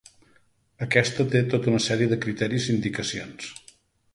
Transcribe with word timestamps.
Aquesta 0.85 1.25
té 1.35 1.41
tota 1.51 1.71
una 1.73 1.81
sèrie 1.89 2.13
de 2.15 2.19
criteris 2.25 2.69
i 2.71 2.75
indicacions. 2.79 3.53